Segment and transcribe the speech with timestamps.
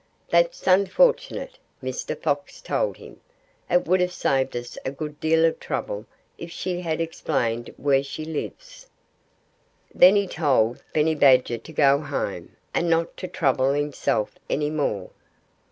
[0.31, 2.19] "That's unfortunate," Mr.
[2.19, 3.21] Fox told him.
[3.69, 6.07] "It would have saved us a good deal of trouble
[6.39, 8.89] if she had explained where she lives."
[9.93, 15.11] Then he told Benny Badger to go home, and not to trouble himself any more.